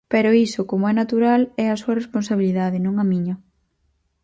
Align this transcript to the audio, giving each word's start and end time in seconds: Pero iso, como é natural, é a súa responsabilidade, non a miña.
Pero 0.13 0.29
iso, 0.45 0.61
como 0.71 0.85
é 0.91 0.93
natural, 1.01 1.41
é 1.63 1.65
a 1.69 1.79
súa 1.81 1.97
responsabilidade, 2.01 2.77
non 2.85 2.95
a 3.03 3.05
miña. 3.11 3.35